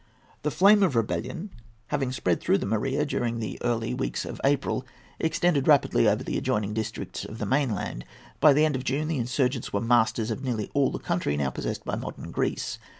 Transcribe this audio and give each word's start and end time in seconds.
The 0.41 0.49
flame 0.49 0.81
of 0.81 0.95
rebellion, 0.95 1.51
having 1.89 2.11
spread 2.11 2.41
through 2.41 2.57
the 2.57 2.65
Morea 2.65 3.05
during 3.05 3.37
the 3.37 3.59
early 3.61 3.93
weeks 3.93 4.25
of 4.25 4.41
April, 4.43 4.83
extended 5.19 5.67
rapidly 5.67 6.07
over 6.09 6.23
the 6.23 6.39
adjoining 6.39 6.73
districts 6.73 7.23
of 7.23 7.37
the 7.37 7.45
mainland. 7.45 8.03
By 8.39 8.53
the 8.53 8.65
end 8.65 8.75
of 8.75 8.83
June 8.83 9.07
the 9.09 9.19
insurgents 9.19 9.71
were 9.71 9.79
masters 9.79 10.31
of 10.31 10.43
nearly 10.43 10.71
all 10.73 10.89
the 10.89 10.97
country 10.97 11.37
now 11.37 11.51
possessed 11.51 11.85
by 11.85 11.97
modern 11.97 12.31
Greece. 12.31 12.79